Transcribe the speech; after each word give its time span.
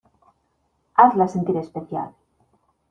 hazla 0.97 1.27
sentir 1.27 1.55
especial 1.63 2.13